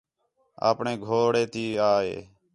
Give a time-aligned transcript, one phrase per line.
[0.69, 2.17] اپݨے گھوڑے تی آ ہے